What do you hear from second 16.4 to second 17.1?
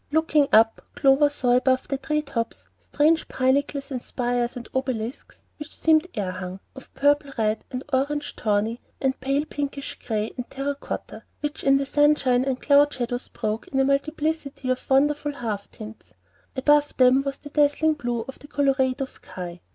Above